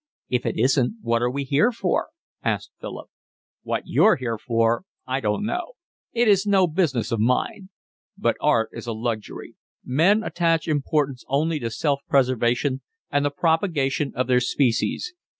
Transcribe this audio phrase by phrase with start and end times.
[0.29, 2.07] "If it isn't, what are we here for?"
[2.43, 3.11] asked Philip.
[3.61, 5.73] "What you're here for I don't know.
[6.11, 7.69] It is no business of mine.
[8.17, 9.57] But art is a luxury.
[9.85, 15.13] Men attach importance only to self preservation and the propagation of their species.